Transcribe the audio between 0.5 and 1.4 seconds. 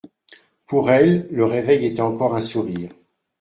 Pour elle,